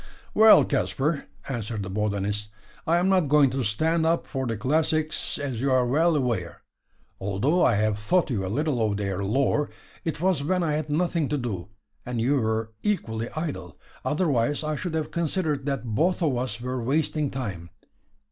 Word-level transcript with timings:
"Well, 0.33 0.65
Caspar," 0.65 1.25
answered 1.47 1.83
the 1.83 1.89
botanist, 1.91 2.49
"I 2.87 2.97
am 2.97 3.07
not 3.07 3.29
going 3.29 3.51
to 3.51 3.61
stand 3.63 4.03
up 4.03 4.25
for 4.25 4.47
the 4.47 4.57
classics, 4.57 5.37
as 5.37 5.61
you 5.61 5.71
are 5.71 5.85
well 5.85 6.15
aware. 6.15 6.63
Although 7.19 7.63
I 7.63 7.75
have 7.75 8.03
taught 8.09 8.31
you 8.31 8.43
a 8.43 8.47
little 8.49 8.83
of 8.83 8.97
their 8.97 9.23
lore, 9.23 9.69
it 10.03 10.19
was 10.19 10.43
when 10.43 10.63
I 10.63 10.73
had 10.73 10.89
nothing 10.89 11.29
to 11.29 11.37
do, 11.37 11.67
and 12.03 12.19
you 12.19 12.41
were 12.41 12.71
equally 12.81 13.29
idle; 13.35 13.77
otherwise 14.03 14.63
I 14.63 14.75
should 14.75 14.95
have 14.95 15.11
considered 15.11 15.67
that 15.67 15.85
both 15.85 16.23
of 16.23 16.35
us 16.35 16.59
were 16.59 16.81
wasting 16.81 17.29
time. 17.29 17.69